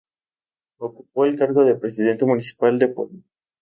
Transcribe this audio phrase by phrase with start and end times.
[0.79, 3.19] Ocupó el cargo de Presidente Municipal de Puebla.